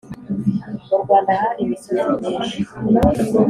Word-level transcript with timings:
mu 0.89 0.97
rwanda, 1.03 1.31
hari 1.41 1.59
imisozi 1.65 2.01
myinshi 2.17 2.59